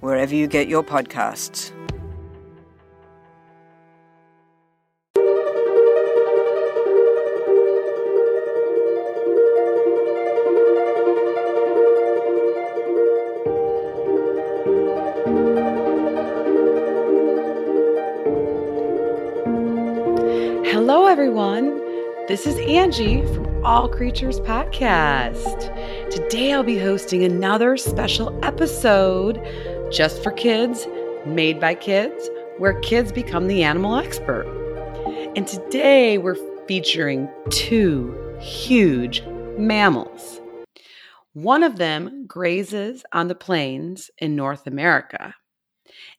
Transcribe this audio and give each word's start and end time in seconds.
wherever 0.00 0.34
you 0.34 0.46
get 0.46 0.68
your 0.68 0.82
podcasts. 0.82 1.72
Hello, 20.66 21.06
everyone. 21.06 21.78
This 22.28 22.46
is 22.46 22.58
Angie 22.58 23.22
from 23.34 23.64
All 23.64 23.88
Creatures 23.88 24.38
Podcast. 24.40 25.74
Today 26.10 26.52
I'll 26.52 26.62
be 26.62 26.78
hosting 26.78 27.24
another 27.24 27.76
special 27.76 28.38
episode 28.44 29.38
just 29.90 30.22
for 30.22 30.30
kids, 30.32 30.86
made 31.24 31.60
by 31.60 31.74
kids, 31.74 32.28
where 32.58 32.78
kids 32.80 33.12
become 33.12 33.48
the 33.48 33.62
animal 33.62 33.96
expert. 33.96 34.46
And 35.34 35.46
today 35.46 36.18
we're 36.18 36.36
featuring 36.66 37.28
two 37.50 38.36
huge 38.40 39.22
mammals. 39.56 40.40
One 41.32 41.62
of 41.62 41.76
them 41.76 42.26
grazes 42.26 43.04
on 43.12 43.28
the 43.28 43.34
plains 43.34 44.10
in 44.18 44.36
North 44.36 44.66
America, 44.66 45.34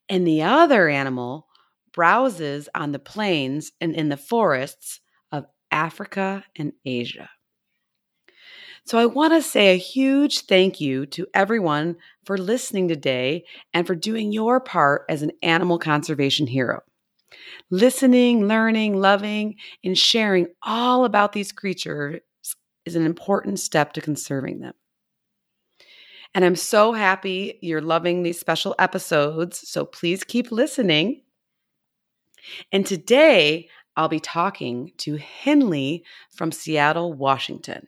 and 0.08 0.26
the 0.26 0.44
other 0.44 0.88
animal 0.90 1.48
browses 1.94 2.70
on 2.74 2.92
the 2.92 3.00
plains 3.00 3.72
and 3.82 3.94
in 3.94 4.10
the 4.10 4.18
forests 4.18 5.02
of 5.32 5.46
Africa 5.72 6.44
and 6.56 6.74
Asia. 6.86 7.30
So 8.86 8.98
I 8.98 9.06
want 9.06 9.34
to 9.34 9.42
say 9.42 9.74
a 9.74 9.78
huge 9.78 10.42
thank 10.42 10.82
you 10.82 11.06
to 11.08 11.28
everyone 11.34 11.98
for 12.26 12.38
listening 12.38 12.88
today 12.88 13.46
and 13.74 13.86
for 13.86 13.96
doing 13.96 14.32
your 14.32 14.60
part 14.60 15.06
as 15.10 15.22
an 15.22 15.32
animal 15.44 15.78
conservation 15.78 16.48
hero. 16.48 16.82
Listening, 17.70 18.48
learning, 18.48 19.00
loving, 19.00 19.56
and 19.84 19.98
sharing 19.98 20.48
all 20.64 21.06
about 21.06 21.34
these 21.34 21.52
creatures 21.52 22.22
is 22.86 22.96
an 22.96 23.06
important 23.06 23.60
step 23.60 23.94
to 23.94 24.02
conserving 24.02 24.60
them. 24.60 24.74
And 26.34 26.46
I'm 26.46 26.56
so 26.56 26.94
happy 26.94 27.58
you're 27.62 27.82
loving 27.82 28.24
these 28.24 28.40
special 28.40 28.76
episodes. 28.80 29.68
So 29.68 29.86
please 29.86 30.24
keep 30.24 30.52
listening. 30.52 31.22
And 32.72 32.86
today 32.86 33.70
I'll 33.96 34.10
be 34.10 34.20
talking 34.20 34.92
to 35.00 35.18
Henley 35.18 36.04
from 36.32 36.52
Seattle, 36.52 37.14
Washington. 37.14 37.88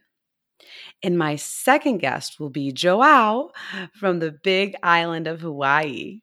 And 1.03 1.17
my 1.17 1.35
second 1.35 1.97
guest 1.97 2.39
will 2.39 2.49
be 2.49 2.71
Joao 2.71 3.51
from 3.93 4.19
the 4.19 4.31
big 4.31 4.75
island 4.83 5.27
of 5.27 5.41
Hawaii. 5.41 6.21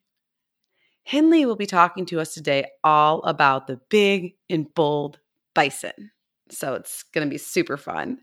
Henley 1.04 1.46
will 1.46 1.56
be 1.56 1.66
talking 1.66 2.04
to 2.06 2.20
us 2.20 2.34
today 2.34 2.66
all 2.84 3.22
about 3.22 3.66
the 3.66 3.80
big 3.88 4.34
and 4.50 4.72
bold 4.74 5.18
bison. 5.54 6.10
So 6.50 6.74
it's 6.74 7.02
going 7.14 7.26
to 7.26 7.30
be 7.30 7.38
super 7.38 7.76
fun. 7.76 8.18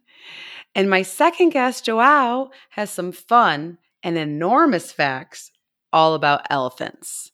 And 0.75 0.89
my 0.89 1.01
second 1.01 1.49
guest, 1.49 1.85
Joao, 1.85 2.51
has 2.69 2.89
some 2.89 3.11
fun 3.11 3.77
and 4.03 4.17
enormous 4.17 4.91
facts 4.91 5.51
all 5.91 6.13
about 6.13 6.45
elephants, 6.49 7.31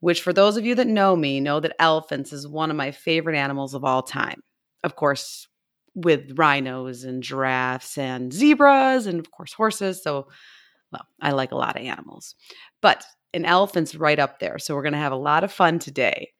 which, 0.00 0.22
for 0.22 0.32
those 0.32 0.56
of 0.56 0.64
you 0.64 0.74
that 0.76 0.86
know 0.86 1.14
me, 1.14 1.40
know 1.40 1.60
that 1.60 1.76
elephants 1.78 2.32
is 2.32 2.48
one 2.48 2.70
of 2.70 2.76
my 2.76 2.90
favorite 2.90 3.36
animals 3.36 3.74
of 3.74 3.84
all 3.84 4.02
time. 4.02 4.40
Of 4.82 4.96
course, 4.96 5.48
with 5.96 6.38
rhinos 6.38 7.02
and 7.02 7.22
giraffes 7.24 7.98
and 7.98 8.32
zebras 8.32 9.06
and 9.06 9.18
of 9.18 9.32
course 9.32 9.52
horses. 9.52 10.02
So, 10.04 10.28
well, 10.92 11.06
I 11.20 11.32
like 11.32 11.50
a 11.50 11.56
lot 11.56 11.74
of 11.76 11.82
animals, 11.82 12.36
but 12.80 13.04
an 13.34 13.44
elephant's 13.44 13.96
right 13.96 14.18
up 14.20 14.38
there. 14.38 14.58
So, 14.60 14.74
we're 14.76 14.82
going 14.82 14.92
to 14.92 14.98
have 14.98 15.12
a 15.12 15.16
lot 15.16 15.42
of 15.42 15.50
fun 15.52 15.80
today. 15.80 16.30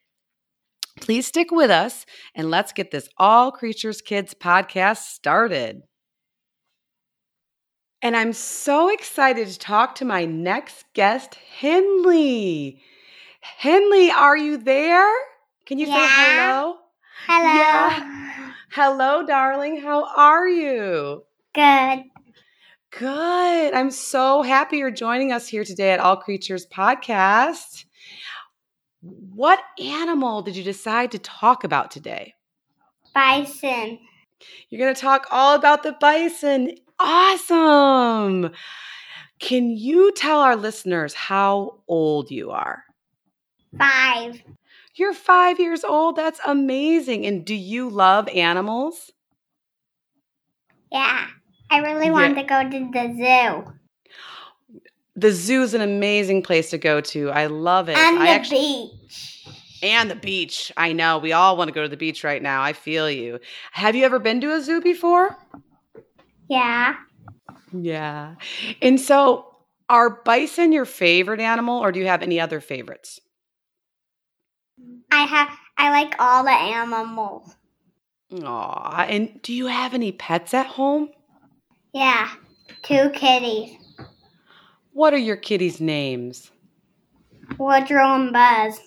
Please 1.01 1.27
stick 1.27 1.51
with 1.51 1.71
us 1.71 2.07
and 2.35 2.51
let's 2.51 2.73
get 2.73 2.91
this 2.91 3.09
All 3.19 3.51
Creatures 3.51 4.01
Kids 4.01 4.35
podcast 4.35 4.99
started. 5.09 5.83
And 8.03 8.17
I'm 8.17 8.33
so 8.33 8.89
excited 8.89 9.49
to 9.49 9.59
talk 9.59 9.97
to 9.97 10.05
my 10.05 10.25
next 10.27 10.85
guest, 10.95 11.35
Henley. 11.59 12.81
Henley, 13.41 14.11
are 14.11 14.37
you 14.37 14.59
there? 14.59 15.13
Can 15.67 15.79
you 15.79 15.87
Yeah. 15.87 15.95
say 15.95 16.15
hello? 16.15 16.79
Hello. 17.27 17.55
Yeah. 17.55 18.53
Hello, 18.71 19.25
darling. 19.25 19.81
How 19.81 20.07
are 20.17 20.49
you? 20.49 21.25
Good. 21.55 22.05
Good. 22.91 23.75
I'm 23.75 23.91
so 23.91 24.43
happy 24.43 24.79
you're 24.79 24.91
joining 24.91 25.33
us 25.33 25.49
here 25.49 25.65
today 25.65 25.93
at 25.93 26.01
All 26.01 26.17
Creatures 26.17 26.67
Podcast. 26.67 27.85
What 29.01 29.61
animal 29.81 30.43
did 30.43 30.57
you 30.57 30.63
decide 30.63 31.13
to 31.13 31.19
talk 31.19 31.65
about 31.65 31.91
today? 31.91 32.35
Bison. 33.15 33.99
You're 34.69 34.81
going 34.81 34.95
to 34.95 35.01
talk 35.01 35.27
all 35.31 35.55
about 35.55 35.83
the 35.83 35.93
bison. 35.93 36.73
Awesome. 36.99 38.51
Can 39.39 39.71
you 39.71 40.13
tell 40.13 40.41
our 40.41 40.57
listeners 40.57 41.15
how 41.15 41.81
old 41.89 42.31
you 42.31 42.51
are? 42.51 42.85
Five. 43.79 44.43
You're 44.97 45.13
five 45.13 45.61
years 45.61 45.85
old. 45.85 46.17
That's 46.17 46.41
amazing. 46.47 47.27
And 47.27 47.45
do 47.45 47.55
you 47.55 47.91
love 47.91 48.29
animals? 48.29 49.13
Yeah. 50.91 51.27
I 51.71 51.79
really 51.79 52.11
want 52.11 52.37
to 52.37 52.45
go 52.45 52.63
to 52.63 52.91
the 52.93 53.15
zoo. 53.17 53.73
The 55.17 55.33
zoo 55.33 55.63
is 55.63 55.75
an 55.75 55.81
amazing 55.81 56.43
place 56.43 56.71
to 56.71 56.79
go 56.79 57.01
to. 57.01 57.31
I 57.31 57.47
love 57.47 57.89
it. 57.89 57.97
And 57.97 58.19
I 58.19 58.27
the 58.27 58.31
actually, 58.31 58.91
beach. 59.03 59.47
and 59.83 60.11
the 60.11 60.17
beach. 60.17 60.73
I 60.77 60.93
know. 60.93 61.19
We 61.19 61.33
all 61.33 61.57
want 61.57 61.69
to 61.69 61.75
go 61.75 61.83
to 61.83 61.89
the 61.89 61.97
beach 61.97 62.23
right 62.23 62.43
now. 62.43 62.63
I 62.63 62.73
feel 62.73 63.11
you. 63.11 63.39
Have 63.73 63.97
you 63.97 64.05
ever 64.05 64.19
been 64.19 64.41
to 64.43 64.55
a 64.55 64.63
zoo 64.63 64.81
before? 64.81 65.37
Yeah. 66.49 66.95
Yeah. 67.73 68.37
And 68.81 69.01
so, 69.01 69.47
are 69.89 70.23
bison 70.25 70.73
your 70.73 70.85
favorite 70.85 71.41
animal, 71.41 71.79
or 71.83 71.93
do 71.93 71.99
you 72.01 72.07
have 72.07 72.23
any 72.23 72.41
other 72.41 72.61
favorites? 72.61 73.21
I 75.11 75.25
have 75.25 75.49
I 75.79 75.91
like 75.91 76.15
all 76.19 76.45
the 76.45 76.51
animals. 76.51 77.57
Aw. 78.43 79.07
And 79.09 79.41
do 79.43 79.53
you 79.53 79.67
have 79.67 79.95
any 79.95 80.13
pets 80.13 80.55
at 80.55 80.67
home? 80.67 81.11
Yeah. 81.93 82.31
Two 82.83 83.11
kitties. 83.11 83.77
What 84.93 85.15
are 85.15 85.19
your 85.19 85.37
kitties' 85.37 85.81
names? 85.81 86.51
Woodrow 87.59 88.15
and 88.15 88.33
Buzz. 88.33 88.81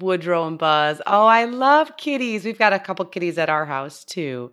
Woodrow 0.00 0.46
and 0.46 0.58
Buzz. 0.58 1.00
Oh, 1.06 1.26
I 1.26 1.46
love 1.46 1.96
kitties. 1.96 2.44
We've 2.44 2.58
got 2.58 2.72
a 2.72 2.78
couple 2.78 3.04
kitties 3.06 3.38
at 3.38 3.48
our 3.48 3.64
house 3.64 4.04
too. 4.04 4.52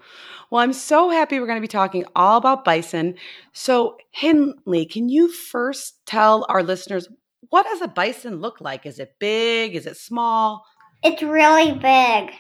Well, 0.50 0.62
I'm 0.62 0.74
so 0.74 1.10
happy 1.10 1.40
we're 1.40 1.48
going 1.48 1.58
to 1.58 1.62
be 1.62 1.68
talking 1.68 2.06
all 2.16 2.38
about 2.38 2.64
bison. 2.64 3.16
So, 3.52 3.98
Henley, 4.12 4.86
can 4.86 5.10
you 5.10 5.32
first 5.32 6.06
tell 6.06 6.46
our 6.48 6.64
listeners 6.64 7.08
what 7.50 7.66
does 7.66 7.82
a 7.82 7.88
bison 7.88 8.40
look 8.40 8.62
like? 8.62 8.86
Is 8.86 9.00
it 9.00 9.16
big? 9.20 9.76
Is 9.76 9.86
it 9.86 9.98
small? 9.98 10.66
It's 11.04 11.22
really 11.22 11.74
big. 11.74 12.32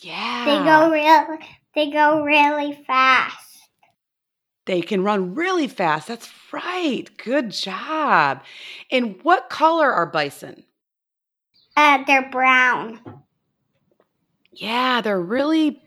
Yeah. 0.00 0.44
They 0.44 0.64
go 0.64 0.90
real 0.90 1.38
they 1.74 1.90
go 1.90 2.22
really 2.22 2.72
fast. 2.86 3.44
They 4.66 4.80
can 4.82 5.02
run 5.02 5.34
really 5.34 5.66
fast. 5.68 6.08
That's 6.08 6.30
right. 6.52 7.08
Good 7.22 7.50
job. 7.50 8.42
And 8.90 9.18
what 9.22 9.50
color 9.50 9.90
are 9.90 10.06
bison? 10.06 10.64
Uh 11.76 12.04
they're 12.06 12.30
brown. 12.30 13.00
Yeah, 14.52 15.00
they're 15.00 15.20
really 15.20 15.82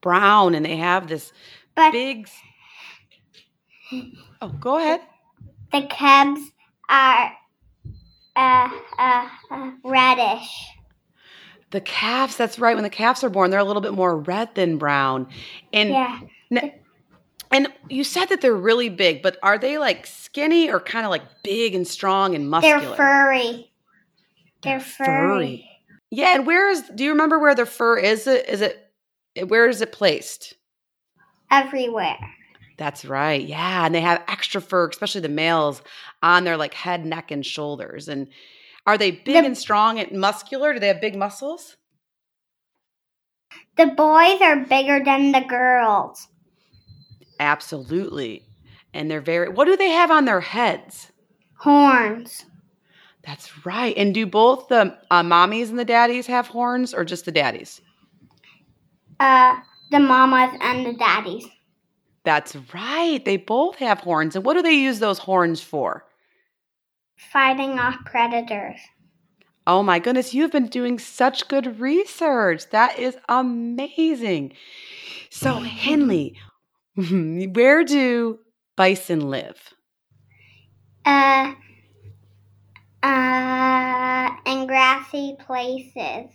brown 0.00 0.54
and 0.54 0.64
they 0.64 0.76
have 0.76 1.08
this 1.08 1.32
But 1.74 1.92
big. 1.92 2.28
Oh, 4.40 4.48
go 4.48 4.78
ahead. 4.78 5.00
the 5.70 5.86
cubs 5.88 6.40
are 6.88 7.32
uh, 8.36 8.70
uh, 8.98 9.28
uh 9.50 9.70
reddish. 9.84 10.68
The 11.70 11.80
calves, 11.80 12.36
that's 12.36 12.58
right. 12.58 12.74
When 12.74 12.84
the 12.84 12.90
calves 12.90 13.24
are 13.24 13.30
born, 13.30 13.50
they're 13.50 13.60
a 13.60 13.64
little 13.64 13.82
bit 13.82 13.94
more 13.94 14.18
red 14.18 14.54
than 14.54 14.76
brown. 14.76 15.26
And 15.72 15.90
Yeah. 15.90 16.20
n- 16.50 16.72
and 17.50 17.68
you 17.88 18.04
said 18.04 18.26
that 18.26 18.40
they're 18.40 18.54
really 18.54 18.88
big, 18.88 19.22
but 19.22 19.38
are 19.42 19.58
they 19.58 19.78
like 19.78 20.06
skinny 20.06 20.70
or 20.70 20.80
kind 20.80 21.04
of 21.04 21.10
like 21.10 21.22
big 21.42 21.74
and 21.74 21.86
strong 21.86 22.34
and 22.34 22.48
muscular? 22.48 22.80
They're 22.80 22.96
furry. 22.96 23.72
They're 24.62 24.80
furry. 24.80 25.68
Yeah, 26.10 26.34
and 26.34 26.46
where 26.46 26.68
is? 26.70 26.82
Do 26.94 27.04
you 27.04 27.10
remember 27.10 27.38
where 27.38 27.54
the 27.54 27.66
fur 27.66 27.98
is? 27.98 28.26
It 28.26 28.48
is 28.48 28.60
it? 28.60 28.90
Where 29.48 29.68
is 29.68 29.80
it 29.80 29.92
placed? 29.92 30.54
Everywhere. 31.50 32.18
That's 32.78 33.04
right. 33.04 33.42
Yeah, 33.42 33.84
and 33.86 33.94
they 33.94 34.00
have 34.00 34.22
extra 34.28 34.60
fur, 34.60 34.88
especially 34.88 35.20
the 35.20 35.28
males, 35.28 35.82
on 36.22 36.44
their 36.44 36.56
like 36.56 36.74
head, 36.74 37.04
neck, 37.04 37.30
and 37.30 37.44
shoulders. 37.44 38.08
And 38.08 38.28
are 38.86 38.98
they 38.98 39.10
big 39.10 39.34
The- 39.42 39.44
and 39.44 39.58
strong 39.58 39.98
and 39.98 40.18
muscular? 40.20 40.72
Do 40.72 40.80
they 40.80 40.88
have 40.88 41.00
big 41.00 41.16
muscles? 41.16 41.76
The 43.76 43.86
boys 43.86 44.40
are 44.40 44.56
bigger 44.56 45.02
than 45.04 45.32
the 45.32 45.40
girls. 45.40 46.28
Absolutely. 47.40 48.42
And 48.94 49.10
they're 49.10 49.20
very. 49.20 49.48
What 49.48 49.64
do 49.64 49.76
they 49.76 49.90
have 49.90 50.10
on 50.10 50.24
their 50.24 50.40
heads? 50.40 51.10
Horns. 51.58 52.44
That's 53.24 53.64
right. 53.64 53.96
And 53.96 54.12
do 54.14 54.26
both 54.26 54.68
the 54.68 54.98
uh, 55.10 55.22
mommies 55.22 55.70
and 55.70 55.78
the 55.78 55.84
daddies 55.84 56.26
have 56.26 56.48
horns, 56.48 56.92
or 56.92 57.04
just 57.04 57.24
the 57.24 57.32
daddies? 57.32 57.80
Uh, 59.20 59.56
the 59.90 60.00
mamas 60.00 60.58
and 60.60 60.84
the 60.84 60.92
daddies. 60.94 61.46
That's 62.24 62.56
right. 62.72 63.24
They 63.24 63.36
both 63.36 63.76
have 63.76 64.00
horns. 64.00 64.36
And 64.36 64.44
what 64.44 64.54
do 64.54 64.62
they 64.62 64.74
use 64.74 64.98
those 64.98 65.18
horns 65.18 65.60
for? 65.60 66.04
Fighting 67.16 67.78
off 67.78 67.96
predators. 68.04 68.78
Oh 69.66 69.82
my 69.82 69.98
goodness, 70.00 70.34
you've 70.34 70.50
been 70.50 70.66
doing 70.66 70.98
such 70.98 71.46
good 71.46 71.80
research. 71.80 72.68
That 72.70 72.98
is 72.98 73.16
amazing. 73.28 74.54
So, 75.30 75.54
Henley, 75.54 76.36
where 76.96 77.84
do 77.84 78.40
bison 78.76 79.30
live? 79.30 79.74
Uh, 81.04 81.54
uh, 83.02 84.30
in 84.46 84.66
grassy 84.66 85.36
places. 85.38 86.30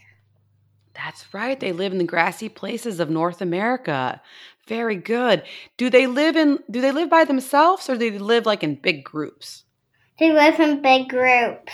That's 0.97 1.31
right. 1.33 1.59
They 1.59 1.71
live 1.71 1.91
in 1.91 1.99
the 1.99 2.03
grassy 2.03 2.49
places 2.49 2.99
of 2.99 3.09
North 3.09 3.39
America. 3.39 4.19
Very 4.67 4.95
good. 4.95 5.43
Do 5.77 5.89
they 5.89 6.07
live 6.07 6.35
in 6.35 6.59
do 6.69 6.81
they 6.81 6.91
live 6.91 7.09
by 7.09 7.23
themselves 7.23 7.89
or 7.89 7.93
do 7.93 8.11
they 8.11 8.17
live 8.17 8.45
like 8.45 8.63
in 8.63 8.75
big 8.75 9.03
groups? 9.03 9.63
They 10.19 10.31
live 10.31 10.59
in 10.59 10.81
big 10.81 11.07
groups. 11.07 11.71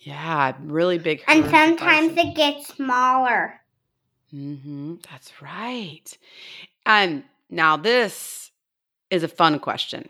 Yeah, 0.00 0.54
really 0.62 0.98
big 0.98 1.22
And 1.28 1.44
sometimes 1.50 2.16
it 2.16 2.34
gets 2.34 2.68
smaller. 2.68 3.60
Mm-hmm. 4.34 4.96
That's 5.10 5.30
right. 5.42 6.18
And 6.86 7.24
now 7.50 7.76
this 7.76 8.50
is 9.10 9.22
a 9.22 9.28
fun 9.28 9.58
question. 9.58 10.08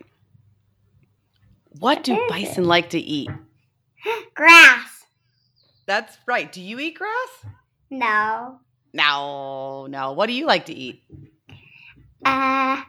What 1.81 2.05
do 2.05 2.15
is 2.15 2.31
bison 2.31 2.65
like 2.65 2.91
to 2.91 2.99
eat? 2.99 3.31
Grass. 4.35 5.05
That's 5.87 6.17
right. 6.27 6.51
Do 6.51 6.63
you 6.63 6.79
eat 6.81 6.97
grass? 6.97 7.54
No. 7.99 8.59
No, 8.93 9.87
no. 9.89 10.13
What 10.13 10.27
do 10.27 10.33
you 10.33 10.47
like 10.47 10.67
to 10.67 10.75
eat? 10.75 11.03
Uh, 12.25 12.83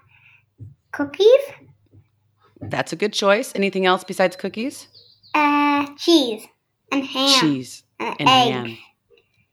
cookies? 0.92 1.42
That's 2.62 2.92
a 2.94 2.96
good 2.96 3.14
choice. 3.14 3.52
Anything 3.56 3.86
else 3.86 4.04
besides 4.04 4.36
cookies? 4.36 4.88
Uh, 5.34 5.86
cheese. 5.98 6.46
And 6.92 7.04
ham. 7.06 7.40
Cheese 7.40 7.84
And, 8.00 8.16
and 8.20 8.30
egg. 8.30 8.54
ham 8.54 8.78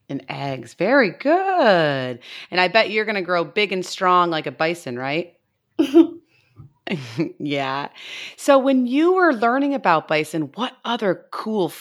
and 0.09 0.25
eggs. 0.29 0.75
Very 0.75 1.11
good. 1.11 2.19
And 2.51 2.61
I 2.61 2.69
bet 2.69 2.91
you're 2.91 3.05
going 3.05 3.17
to 3.17 3.23
grow 3.23 3.45
big 3.45 3.73
and 3.73 3.85
strong 3.85 4.31
like 4.31 4.47
a 4.47 4.53
bison, 4.53 4.99
right? 4.99 5.35
yeah. 7.39 7.89
So 8.37 8.59
when 8.59 8.87
you 8.87 9.15
were 9.15 9.33
learning 9.33 9.75
about 9.75 10.09
bison, 10.09 10.51
what 10.55 10.77
other 10.85 11.27
cool 11.31 11.73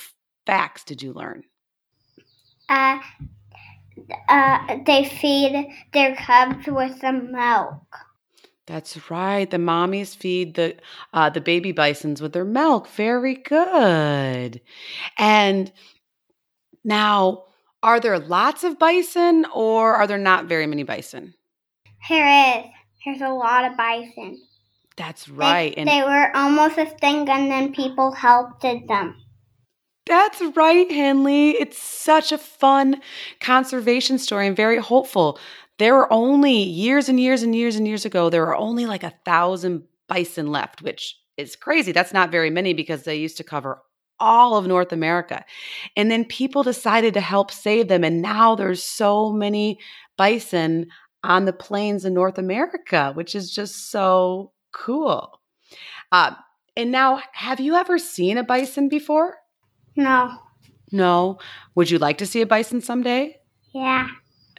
facts 0.45 0.83
did 0.83 1.01
you 1.01 1.13
learn? 1.13 1.43
uh, 2.69 2.99
uh, 4.27 4.77
they 4.85 5.05
feed 5.05 5.67
their 5.93 6.15
cubs 6.15 6.67
with 6.67 6.99
some 6.99 7.31
milk. 7.31 7.81
That's 8.67 9.09
right. 9.09 9.49
The 9.49 9.57
mommies 9.57 10.15
feed 10.15 10.55
the 10.55 10.77
uh, 11.13 11.29
the 11.29 11.41
baby 11.41 11.71
bisons 11.71 12.21
with 12.21 12.33
their 12.33 12.45
milk. 12.45 12.87
Very 12.87 13.35
good. 13.35 14.61
And 15.17 15.71
now, 16.83 17.45
are 17.83 17.99
there 17.99 18.19
lots 18.19 18.63
of 18.63 18.79
bison, 18.79 19.45
or 19.53 19.95
are 19.95 20.07
there 20.07 20.17
not 20.17 20.45
very 20.45 20.67
many 20.67 20.83
bison? 20.83 21.33
Here 22.07 22.25
is. 22.25 22.65
There's 23.03 23.21
a 23.21 23.33
lot 23.33 23.65
of 23.65 23.75
bison. 23.75 24.41
That's 24.95 25.27
right. 25.27 25.73
They, 25.75 25.81
and 25.81 26.05
were 26.05 26.35
almost 26.35 26.77
extinct, 26.77 27.29
and 27.29 27.51
then 27.51 27.73
people 27.73 28.11
helped 28.11 28.61
them. 28.61 29.20
That's 30.11 30.41
right, 30.57 30.91
Henley. 30.91 31.51
It's 31.51 31.81
such 31.81 32.33
a 32.33 32.37
fun 32.37 32.99
conservation 33.39 34.17
story 34.17 34.45
and 34.45 34.57
very 34.57 34.77
hopeful. 34.77 35.39
There 35.79 35.95
were 35.95 36.11
only 36.11 36.51
years 36.51 37.07
and 37.07 37.17
years 37.17 37.43
and 37.43 37.55
years 37.55 37.77
and 37.77 37.87
years 37.87 38.03
ago, 38.03 38.29
there 38.29 38.45
were 38.45 38.57
only 38.57 38.85
like 38.85 39.03
a 39.03 39.13
thousand 39.23 39.83
bison 40.09 40.51
left, 40.51 40.81
which 40.81 41.17
is 41.37 41.55
crazy. 41.55 41.93
That's 41.93 42.11
not 42.11 42.29
very 42.29 42.49
many 42.49 42.73
because 42.73 43.03
they 43.03 43.15
used 43.15 43.37
to 43.37 43.45
cover 43.45 43.81
all 44.19 44.57
of 44.57 44.67
North 44.67 44.91
America. 44.91 45.45
And 45.95 46.11
then 46.11 46.25
people 46.25 46.61
decided 46.63 47.13
to 47.13 47.21
help 47.21 47.49
save 47.49 47.87
them. 47.87 48.03
And 48.03 48.21
now 48.21 48.53
there's 48.55 48.83
so 48.83 49.31
many 49.31 49.79
bison 50.17 50.87
on 51.23 51.45
the 51.45 51.53
plains 51.53 52.03
in 52.03 52.13
North 52.13 52.37
America, 52.37 53.13
which 53.13 53.33
is 53.33 53.49
just 53.49 53.89
so 53.89 54.51
cool. 54.73 55.39
Uh, 56.11 56.35
and 56.75 56.91
now, 56.91 57.21
have 57.31 57.61
you 57.61 57.75
ever 57.75 57.97
seen 57.97 58.37
a 58.37 58.43
bison 58.43 58.89
before? 58.89 59.40
No. 59.95 60.37
No. 60.91 61.39
Would 61.75 61.89
you 61.89 61.97
like 61.99 62.17
to 62.19 62.25
see 62.25 62.41
a 62.41 62.45
bison 62.45 62.81
someday? 62.81 63.39
Yeah. 63.73 64.07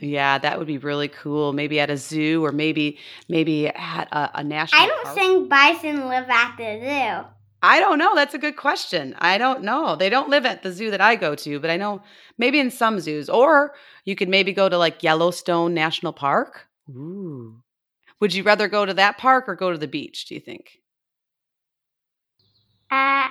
Yeah, 0.01 0.39
that 0.39 0.59
would 0.59 0.67
be 0.67 0.79
really 0.79 1.09
cool. 1.09 1.53
Maybe 1.53 1.79
at 1.79 1.91
a 1.91 1.97
zoo 1.97 2.45
or 2.45 2.51
maybe 2.51 2.99
maybe 3.29 3.69
at 3.69 4.09
a, 4.11 4.39
a 4.41 4.45
national 4.45 4.83
I 4.83 4.87
don't 4.87 5.05
park. 5.05 5.17
think 5.17 5.49
bison 5.49 6.09
live 6.09 6.29
at 6.29 6.57
the 6.57 6.81
zoo. 6.81 7.29
I 7.65 7.79
don't 7.79 7.99
know. 7.99 8.15
That's 8.17 8.35
a 8.35 8.39
good 8.39 8.57
question. 8.57 9.15
I 9.19 9.39
don't 9.39 9.63
know. 9.63 9.95
They 9.95 10.11
don't 10.11 10.29
live 10.29 10.45
at 10.45 10.65
the 10.65 10.73
zoo 10.73 10.91
that 10.91 11.01
I 11.01 11.15
go 11.15 11.37
to, 11.37 11.61
but 11.61 11.71
I 11.71 11.77
know 11.77 12.03
maybe 12.37 12.59
in 12.59 12.73
some 12.73 12.99
zoos. 12.99 13.29
Or 13.31 13.75
you 14.05 14.17
could 14.17 14.29
maybe 14.29 14.53
go 14.53 14.69
to 14.69 14.77
like 14.77 15.03
Yellowstone 15.05 15.73
National 15.73 16.13
Park. 16.13 16.67
Ooh. 16.91 17.63
Would 18.19 18.35
you 18.35 18.43
rather 18.43 18.67
go 18.67 18.85
to 18.85 18.95
that 18.95 19.19
park 19.19 19.49
or 19.49 19.55
go 19.55 19.71
to 19.71 19.79
the 19.79 19.87
beach, 19.87 20.27
do 20.27 20.35
you 20.35 20.41
think? 20.41 20.79
Uh, 22.91 23.29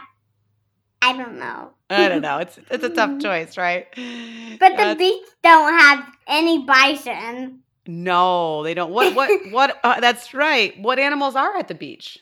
I 1.01 1.13
don't 1.17 1.39
know. 1.39 1.71
I 1.89 2.07
don't 2.07 2.21
know. 2.21 2.37
It's 2.37 2.59
it's 2.69 2.83
a 2.83 2.89
tough 2.89 3.19
choice, 3.21 3.57
right? 3.57 3.87
But 3.95 4.71
the 4.71 4.77
That's- 4.77 4.97
beach 4.97 5.25
don't 5.43 5.77
have 5.79 6.05
any 6.27 6.63
bison. 6.65 7.59
No, 7.87 8.63
they 8.63 8.73
don't. 8.75 8.91
What? 8.91 9.15
What? 9.15 9.29
What? 9.51 9.79
Uh, 9.83 9.99
that's 9.99 10.33
right. 10.33 10.79
What 10.79 10.99
animals 10.99 11.35
are 11.35 11.57
at 11.57 11.67
the 11.67 11.73
beach? 11.75 12.19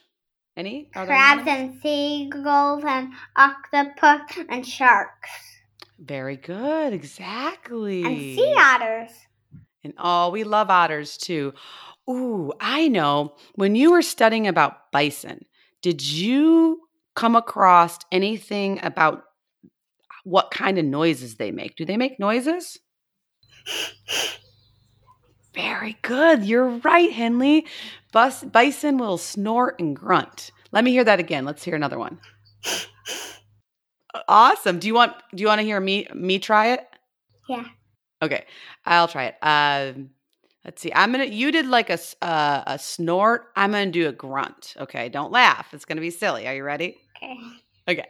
Any? 0.56 0.90
Crabs 0.94 1.44
and 1.48 1.80
seagulls 1.82 2.84
and 2.86 3.14
octopus 3.36 4.22
and 4.50 4.66
sharks 4.66 5.30
Very 6.00 6.36
good. 6.38 6.92
Exactly. 6.94 8.04
and 8.04 8.18
sea 8.18 8.54
otters. 8.58 9.12
And 9.84 9.94
oh, 9.98 10.30
we 10.32 10.44
love 10.44 10.70
otters 10.70 11.18
too. 11.18 11.54
Ooh, 12.10 12.52
I 12.60 12.88
know. 12.88 13.36
When 13.56 13.76
you 13.76 13.92
were 13.92 14.02
studying 14.02 14.48
about 14.48 14.92
bison, 14.92 15.46
did 15.82 16.02
you 16.06 16.82
come 17.20 17.36
across 17.36 18.00
anything 18.14 18.80
about 18.82 19.24
what 20.24 20.52
kind 20.52 20.78
of 20.78 20.86
noises 20.86 21.36
they 21.36 21.52
make? 21.52 21.76
Do 21.76 21.84
they 21.84 21.98
make 21.98 22.18
noises? 22.18 22.80
Very 25.54 25.98
good. 26.02 26.46
You're 26.46 26.70
right, 26.70 27.12
Henley. 27.12 27.66
Bus- 28.14 28.46
bison 28.46 28.98
will 28.98 29.18
snort 29.18 29.80
and 29.80 29.94
grunt. 29.96 30.52
Let 30.72 30.86
me 30.86 30.92
hear 30.92 31.04
that 31.04 31.20
again. 31.20 31.44
Let's 31.44 31.64
hear 31.64 31.76
another 31.76 32.00
one. 32.00 32.20
Awesome. 34.28 34.80
Do 34.80 34.88
you 34.88 34.96
want 34.96 35.14
do 35.36 35.42
you 35.42 35.48
want 35.48 35.60
to 35.60 35.66
hear 35.66 35.80
me 35.80 36.08
me 36.16 36.40
try 36.40 36.74
it? 36.74 36.88
Yeah. 37.48 37.66
Okay, 38.24 38.46
I'll 38.84 39.08
try 39.08 39.26
it. 39.26 39.36
Um, 39.44 40.10
let's 40.66 40.82
see. 40.82 40.92
I'm 40.94 41.12
gonna. 41.12 41.26
You 41.26 41.52
did 41.52 41.68
like 41.68 41.92
a 41.92 42.00
uh, 42.24 42.64
a 42.66 42.80
snort. 42.80 43.52
I'm 43.56 43.72
gonna 43.72 43.92
do 43.92 44.08
a 44.08 44.12
grunt. 44.12 44.74
Okay, 44.80 45.10
don't 45.10 45.32
laugh. 45.32 45.68
It's 45.74 45.86
gonna 45.86 46.02
be 46.02 46.10
silly. 46.10 46.48
Are 46.48 46.56
you 46.56 46.64
ready? 46.64 46.98
Okay. 47.22 47.38
Okay. 47.88 48.06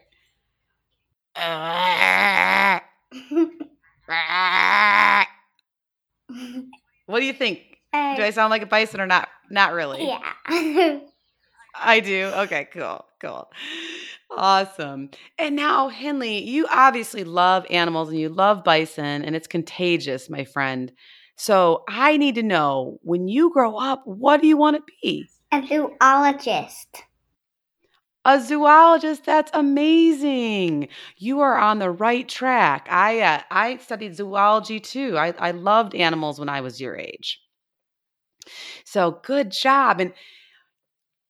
What 7.06 7.20
do 7.20 7.25
you 7.25 7.34
think? 7.34 7.62
Uh, 7.92 8.16
Do 8.16 8.24
I 8.24 8.30
sound 8.30 8.51
like 8.51 8.62
a 8.62 8.68
bison 8.68 9.01
or 9.01 9.08
not? 9.08 9.30
Not 9.50 9.74
really. 9.74 10.08
yeah. 10.08 11.00
I 11.75 12.00
do. 12.01 12.32
Okay, 12.36 12.68
cool, 12.72 13.04
cool. 13.20 13.50
Awesome. 14.38 15.10
And 15.39 15.56
now, 15.56 15.89
Henley, 15.89 16.44
you 16.44 16.68
obviously 16.70 17.24
love 17.24 17.66
animals 17.70 18.10
and 18.10 18.20
you 18.20 18.30
love 18.30 18.63
bison, 18.63 19.24
and 19.24 19.36
it's 19.36 19.48
contagious, 19.48 20.30
my 20.30 20.46
friend. 20.46 20.92
So 21.36 21.84
I 21.88 22.18
need 22.18 22.36
to 22.36 22.44
know 22.44 23.00
when 23.01 23.28
you 23.28 23.51
grow 23.51 23.75
up, 23.78 24.04
what 24.06 24.42
do 24.42 24.48
you 24.48 24.58
want 24.58 24.78
to 24.78 24.84
be? 25.01 25.28
a 25.51 25.66
zoologist. 25.66 27.01
A 28.29 28.39
zoologist. 28.39 29.25
That's 29.25 29.50
amazing. 29.55 30.88
You 31.17 31.39
are 31.39 31.57
on 31.57 31.79
the 31.79 31.89
right 31.89 32.29
track. 32.29 32.88
I 32.88 33.21
uh, 33.21 33.41
I 33.50 33.77
studied 33.77 34.15
zoology 34.15 34.79
too. 34.79 35.17
I, 35.17 35.33
I 35.39 35.50
loved 35.50 35.95
animals 35.95 36.38
when 36.38 36.48
I 36.48 36.62
was 36.62 36.79
your 36.79 36.95
age. 36.95 37.41
So 38.86 39.19
good 39.24 39.50
job. 39.50 40.00
And 40.00 40.13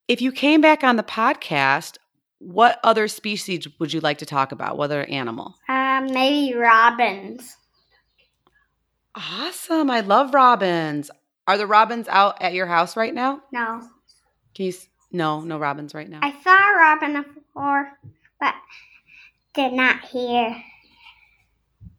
if 0.10 0.22
you 0.22 0.34
came 0.34 0.60
back 0.60 0.84
on 0.84 0.98
the 0.98 1.04
podcast, 1.04 2.00
what 2.40 2.82
other 2.84 3.08
species 3.08 3.66
would 3.80 3.94
you 3.94 4.02
like 4.02 4.18
to 4.18 4.26
talk 4.26 4.52
about? 4.52 4.78
What 4.78 4.86
other 4.86 5.06
animal? 5.06 5.56
Uh, 5.70 6.02
maybe 6.02 6.54
robins. 6.54 7.56
Awesome. 9.16 9.90
I 9.90 10.02
love 10.02 10.34
robins. 10.34 11.10
Are 11.48 11.58
the 11.58 11.66
robins 11.66 12.10
out 12.10 12.42
at 12.42 12.54
your 12.54 12.68
house 12.68 12.98
right 12.98 13.14
now? 13.14 13.42
No. 13.54 13.88
Can 14.54 14.66
you? 14.66 14.74
No, 15.12 15.42
no 15.42 15.58
robins 15.58 15.94
right 15.94 16.10
now. 16.10 16.20
I 16.22 16.32
saw 16.44 16.72
a 16.74 16.78
robin 16.78 17.26
before, 17.34 17.92
but 18.40 18.54
they're 19.56 19.72
not 19.72 20.02
here. 20.06 20.56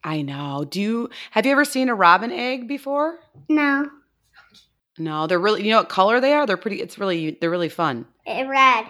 I 0.02 0.22
know. 0.22 0.64
Do 0.68 0.80
you 0.80 1.10
have 1.32 1.44
you 1.44 1.52
ever 1.52 1.64
seen 1.64 1.88
a 1.88 1.94
robin 1.94 2.30
egg 2.32 2.68
before? 2.68 3.18
No. 3.48 3.90
No, 4.98 5.26
they're 5.26 5.38
really. 5.38 5.64
You 5.64 5.70
know 5.70 5.78
what 5.78 5.88
color 5.88 6.20
they 6.20 6.32
are? 6.32 6.46
They're 6.46 6.56
pretty. 6.56 6.80
It's 6.80 6.98
really. 6.98 7.36
They're 7.40 7.50
really 7.50 7.68
fun. 7.68 8.06
It 8.26 8.46
red. 8.48 8.86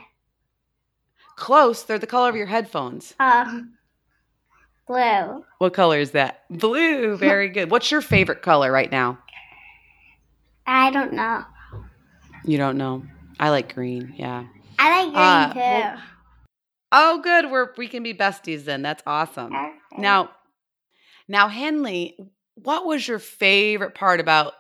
Close. 1.36 1.84
They're 1.84 1.98
the 1.98 2.06
color 2.06 2.28
of 2.28 2.36
your 2.36 2.46
headphones. 2.46 3.14
Uh, 3.18 3.60
blue. 4.86 5.44
What 5.58 5.72
color 5.72 5.98
is 5.98 6.10
that? 6.12 6.42
Blue. 6.50 7.16
Very 7.16 7.48
good. 7.50 7.70
What's 7.70 7.90
your 7.90 8.02
favorite 8.02 8.42
color 8.42 8.70
right 8.70 8.90
now? 8.90 9.18
I 10.66 10.90
don't 10.90 11.12
know. 11.14 11.44
You 12.44 12.58
don't 12.58 12.76
know. 12.76 13.02
I 13.40 13.50
like 13.50 13.74
green. 13.74 14.14
Yeah. 14.16 14.44
I 14.78 15.02
like 15.02 15.12
green 15.12 15.16
Uh, 15.24 15.52
too. 15.52 15.58
well- 15.58 16.02
Oh, 16.92 17.20
good. 17.22 17.50
We're 17.50 17.72
we 17.76 17.86
can 17.88 18.02
be 18.02 18.12
besties 18.14 18.64
then. 18.64 18.82
That's 18.82 19.02
awesome. 19.06 19.54
Okay. 19.54 19.72
Now, 19.98 20.30
now, 21.28 21.46
Henley, 21.48 22.16
what 22.56 22.84
was 22.84 23.06
your 23.06 23.20
favorite 23.20 23.94
part 23.94 24.18
about 24.20 24.54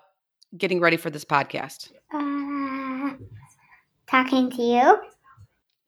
getting 0.56 0.80
ready 0.80 0.96
for 0.96 1.10
this 1.10 1.24
podcast? 1.24 1.90
Uh, 2.14 3.14
talking 4.06 4.48
to 4.50 4.62
you. 4.62 4.96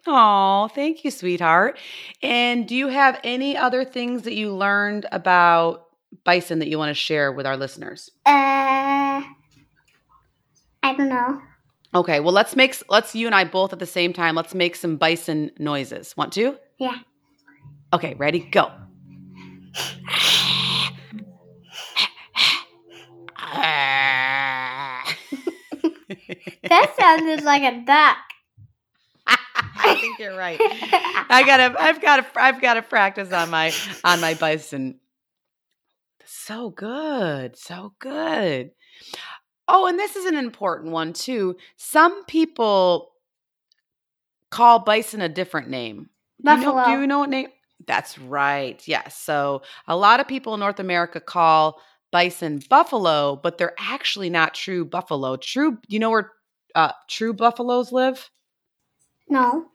Oh, 0.08 0.68
thank 0.74 1.04
you, 1.04 1.12
sweetheart. 1.12 1.78
And 2.24 2.66
do 2.66 2.74
you 2.74 2.88
have 2.88 3.20
any 3.22 3.56
other 3.56 3.84
things 3.84 4.22
that 4.22 4.34
you 4.34 4.52
learned 4.52 5.06
about 5.12 5.86
bison 6.24 6.58
that 6.58 6.66
you 6.68 6.76
want 6.76 6.90
to 6.90 6.94
share 6.94 7.30
with 7.30 7.46
our 7.46 7.56
listeners? 7.56 8.10
Uh, 8.26 9.22
I 10.82 10.94
don't 10.96 11.08
know. 11.08 11.40
Okay, 11.94 12.20
well, 12.20 12.32
let's 12.32 12.56
make 12.56 12.74
let's 12.88 13.14
you 13.14 13.26
and 13.26 13.34
I 13.34 13.44
both 13.44 13.72
at 13.72 13.78
the 13.78 13.86
same 13.86 14.12
time. 14.12 14.34
Let's 14.34 14.54
make 14.54 14.76
some 14.76 14.96
bison 14.96 15.50
noises. 15.58 16.16
Want 16.16 16.32
to? 16.34 16.56
Yeah. 16.78 16.98
Okay, 17.92 18.14
ready? 18.14 18.40
Go. 18.40 18.70
That 26.68 26.94
sounded 26.98 27.42
like 27.42 27.62
a 27.62 27.84
duck. 27.84 28.16
I 29.26 29.94
think 30.00 30.18
you're 30.18 30.36
right. 30.36 30.58
I 30.60 31.42
gotta, 31.44 31.74
I've 31.78 32.00
got 32.00 32.16
to, 32.16 32.40
I've 32.40 32.62
got 32.62 32.74
to 32.74 32.82
practice 32.82 33.32
on 33.32 33.50
my 33.50 33.72
on 34.04 34.20
my 34.20 34.34
bison. 34.34 34.98
So 36.24 36.70
good, 36.70 37.56
so 37.58 37.92
good. 37.98 38.70
Oh, 39.74 39.86
and 39.86 39.98
this 39.98 40.16
is 40.16 40.26
an 40.26 40.36
important 40.36 40.92
one 40.92 41.14
too. 41.14 41.56
Some 41.76 42.24
people 42.26 43.12
call 44.50 44.80
bison 44.80 45.22
a 45.22 45.30
different 45.30 45.70
name. 45.70 46.10
Do 46.44 46.50
you 46.52 46.56
know- 46.58 46.72
Buffalo. 46.74 46.84
do 46.94 47.00
you 47.00 47.06
know 47.06 47.20
what 47.20 47.30
name? 47.30 47.48
That's 47.86 48.18
right. 48.18 48.86
Yes. 48.86 49.16
So 49.16 49.62
a 49.88 49.96
lot 49.96 50.20
of 50.20 50.28
people 50.28 50.52
in 50.54 50.60
North 50.60 50.78
America 50.78 51.20
call 51.20 51.80
bison 52.12 52.60
buffalo, 52.68 53.34
but 53.42 53.56
they're 53.56 53.74
actually 53.78 54.28
not 54.28 54.54
true 54.54 54.84
buffalo. 54.84 55.36
True, 55.36 55.78
you 55.88 55.98
know 55.98 56.10
where 56.10 56.30
uh, 56.74 56.92
true 57.08 57.32
buffaloes 57.32 57.90
live? 57.92 58.30
No. 59.28 59.66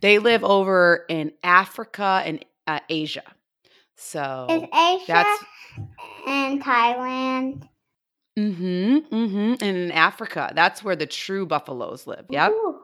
They 0.00 0.18
live 0.18 0.42
over 0.44 1.04
in 1.10 1.32
Africa 1.42 2.22
and 2.24 2.42
uh, 2.66 2.80
Asia. 2.88 3.24
So 3.96 4.46
Is 4.48 4.62
Asia 4.72 5.04
that's 5.06 5.44
and 6.26 6.62
Thailand? 6.62 7.68
Mm-hmm, 8.38 9.14
mm-hmm. 9.14 9.54
And 9.60 9.76
in 9.76 9.90
Africa, 9.92 10.52
that's 10.54 10.82
where 10.82 10.96
the 10.96 11.06
true 11.06 11.46
buffaloes 11.46 12.06
live. 12.06 12.26
Yep. 12.30 12.50
Ooh. 12.52 12.80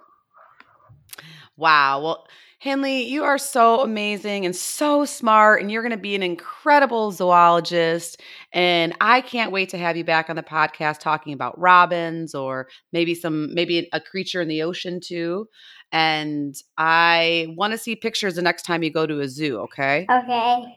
Wow. 1.56 2.02
Well, 2.02 2.26
Henley, 2.60 3.04
you 3.04 3.24
are 3.24 3.38
so 3.38 3.80
amazing 3.80 4.44
and 4.44 4.54
so 4.54 5.06
smart, 5.06 5.62
and 5.62 5.70
you're 5.70 5.82
going 5.82 5.92
to 5.92 5.96
be 5.96 6.14
an 6.14 6.22
incredible 6.22 7.10
zoologist. 7.10 8.20
And 8.52 8.94
I 9.00 9.22
can't 9.22 9.50
wait 9.50 9.70
to 9.70 9.78
have 9.78 9.96
you 9.96 10.04
back 10.04 10.28
on 10.28 10.36
the 10.36 10.42
podcast 10.42 11.00
talking 11.00 11.32
about 11.32 11.58
robins 11.58 12.34
or 12.34 12.68
maybe 12.92 13.14
some, 13.14 13.54
maybe 13.54 13.88
a 13.94 14.00
creature 14.00 14.42
in 14.42 14.48
the 14.48 14.62
ocean 14.62 15.00
too. 15.00 15.48
And 15.90 16.54
I 16.76 17.54
want 17.56 17.72
to 17.72 17.78
see 17.78 17.96
pictures 17.96 18.34
the 18.34 18.42
next 18.42 18.64
time 18.64 18.82
you 18.82 18.92
go 18.92 19.06
to 19.06 19.20
a 19.20 19.28
zoo, 19.28 19.58
okay? 19.60 20.06
Okay. 20.10 20.76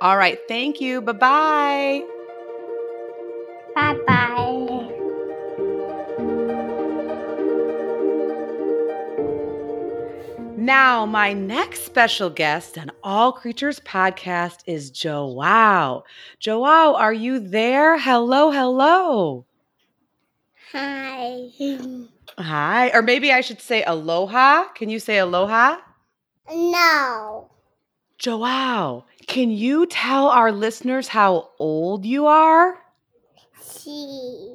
All 0.00 0.16
right. 0.16 0.38
Thank 0.48 0.80
you. 0.80 1.02
Bye 1.02 1.12
bye. 1.12 2.21
Bye 3.74 3.96
bye. 4.06 4.88
Now, 10.56 11.06
my 11.06 11.32
next 11.32 11.84
special 11.84 12.30
guest 12.30 12.78
on 12.78 12.92
All 13.02 13.32
Creatures 13.32 13.80
podcast 13.80 14.58
is 14.66 14.90
Joao. 14.90 16.04
Joao, 16.38 16.94
are 16.94 17.12
you 17.12 17.40
there? 17.40 17.98
Hello, 17.98 18.50
hello. 18.52 19.44
Hi. 20.72 21.48
Hi. 22.38 22.90
Or 22.94 23.02
maybe 23.02 23.32
I 23.32 23.40
should 23.40 23.60
say 23.60 23.82
aloha. 23.82 24.68
Can 24.74 24.88
you 24.88 25.00
say 25.00 25.18
aloha? 25.18 25.78
No. 26.50 27.50
Joao, 28.18 29.04
can 29.26 29.50
you 29.50 29.86
tell 29.86 30.28
our 30.28 30.52
listeners 30.52 31.08
how 31.08 31.50
old 31.58 32.06
you 32.06 32.26
are? 32.26 32.78
See. 33.82 34.54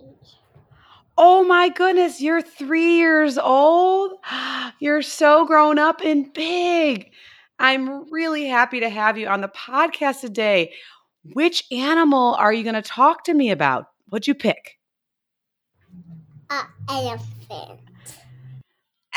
Oh 1.17 1.43
my 1.43 1.67
goodness, 1.67 2.21
you're 2.21 2.41
three 2.41 2.95
years 2.95 3.37
old? 3.37 4.13
You're 4.79 5.01
so 5.01 5.45
grown 5.45 5.79
up 5.79 6.01
and 6.01 6.31
big. 6.31 7.11
I'm 7.59 8.09
really 8.11 8.45
happy 8.45 8.79
to 8.79 8.89
have 8.89 9.17
you 9.17 9.27
on 9.27 9.41
the 9.41 9.47
podcast 9.47 10.21
today. 10.21 10.73
Which 11.33 11.65
animal 11.71 12.35
are 12.35 12.53
you 12.53 12.63
going 12.63 12.75
to 12.75 12.81
talk 12.81 13.23
to 13.25 13.33
me 13.33 13.49
about? 13.49 13.87
What'd 14.09 14.27
you 14.27 14.35
pick? 14.35 14.77
Uh, 16.49 16.63
elephant. 16.87 17.81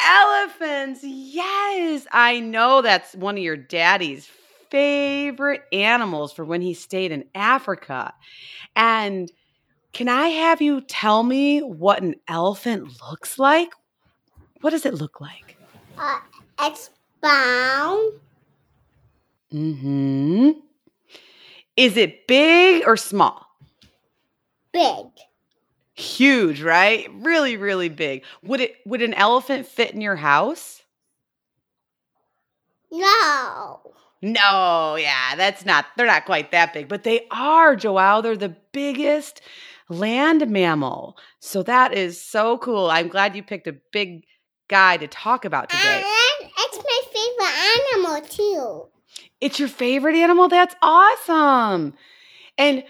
Elephants. 0.02 1.02
Yes, 1.04 2.06
I 2.10 2.40
know 2.40 2.80
that's 2.82 3.14
one 3.14 3.36
of 3.36 3.44
your 3.44 3.58
daddy's 3.58 4.28
favorite 4.70 5.62
animals 5.72 6.32
for 6.32 6.44
when 6.44 6.62
he 6.62 6.74
stayed 6.74 7.12
in 7.12 7.24
Africa. 7.34 8.14
And 8.74 9.30
can 9.92 10.08
I 10.08 10.28
have 10.28 10.60
you 10.62 10.80
tell 10.82 11.22
me 11.22 11.60
what 11.60 12.02
an 12.02 12.14
elephant 12.28 13.00
looks 13.10 13.38
like? 13.38 13.70
What 14.60 14.70
does 14.70 14.86
it 14.86 14.94
look 14.94 15.20
like? 15.20 15.56
Uh, 15.98 16.18
it's 16.60 16.90
brown. 17.20 17.98
Mhm. 19.52 20.54
Is 21.76 21.96
it 21.96 22.26
big 22.26 22.84
or 22.86 22.96
small? 22.96 23.46
Big. 24.72 25.06
Huge, 25.94 26.62
right? 26.62 27.08
Really, 27.14 27.56
really 27.56 27.88
big. 27.88 28.24
Would 28.42 28.60
it 28.60 28.76
would 28.86 29.02
an 29.02 29.14
elephant 29.14 29.66
fit 29.66 29.92
in 29.92 30.00
your 30.00 30.16
house? 30.16 30.82
No. 32.90 33.80
No, 34.22 34.96
yeah, 34.98 35.34
that's 35.36 35.64
not, 35.64 35.86
they're 35.96 36.06
not 36.06 36.26
quite 36.26 36.50
that 36.50 36.74
big, 36.74 36.88
but 36.88 37.04
they 37.04 37.26
are, 37.30 37.74
Joao. 37.74 38.20
They're 38.20 38.36
the 38.36 38.54
biggest 38.72 39.40
land 39.90 40.48
mammal. 40.48 41.16
So 41.40 41.62
that 41.64 41.92
is 41.92 42.20
so 42.20 42.58
cool. 42.58 42.90
I'm 42.90 43.08
glad 43.08 43.36
you 43.36 43.42
picked 43.42 43.66
a 43.66 43.76
big 43.92 44.24
guy 44.68 44.96
to 44.96 45.08
talk 45.08 45.44
about 45.44 45.68
today. 45.68 46.02
And 46.04 46.50
it's 46.58 46.78
my 46.78 47.00
favorite 47.12 47.98
animal 47.98 48.28
too. 48.28 48.86
It's 49.40 49.58
your 49.58 49.68
favorite 49.68 50.14
animal? 50.14 50.48
That's 50.48 50.74
awesome. 50.80 51.94
And 52.56 52.84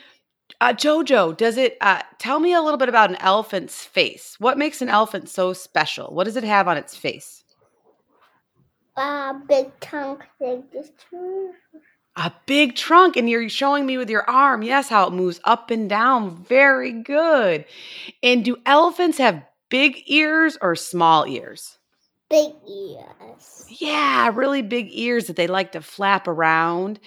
uh, 0.60 0.74
Jojo, 0.74 1.36
does 1.36 1.56
it 1.56 1.78
uh, 1.80 2.02
tell 2.18 2.38
me 2.38 2.52
a 2.52 2.60
little 2.60 2.76
bit 2.76 2.88
about 2.88 3.10
an 3.10 3.16
elephant's 3.16 3.84
face? 3.84 4.36
What 4.38 4.58
makes 4.58 4.82
an 4.82 4.88
elephant 4.88 5.28
so 5.28 5.52
special? 5.52 6.12
What 6.14 6.24
does 6.24 6.36
it 6.36 6.44
have 6.44 6.68
on 6.68 6.76
its 6.76 6.96
face? 6.96 7.44
Uh, 8.96 9.34
big 9.48 9.68
tongue 9.80 10.22
like 10.40 10.70
this. 10.70 10.90
A 12.20 12.32
big 12.46 12.76
trunk, 12.76 13.16
and 13.16 13.28
you're 13.28 13.48
showing 13.48 13.86
me 13.86 13.96
with 13.98 14.10
your 14.10 14.28
arm, 14.28 14.62
yes, 14.62 14.88
how 14.88 15.06
it 15.06 15.12
moves 15.12 15.40
up 15.44 15.70
and 15.70 15.88
down. 15.88 16.44
Very 16.44 16.92
good. 16.92 17.64
And 18.22 18.44
do 18.44 18.58
elephants 18.66 19.18
have 19.18 19.42
big 19.70 20.02
ears 20.06 20.56
or 20.60 20.76
small 20.76 21.26
ears? 21.26 21.78
big 22.30 22.52
ears. 22.66 23.66
Yeah, 23.68 24.30
really 24.32 24.62
big 24.62 24.88
ears 24.92 25.26
that 25.26 25.36
they 25.36 25.48
like 25.48 25.72
to 25.72 25.82
flap 25.82 26.26
around. 26.26 27.00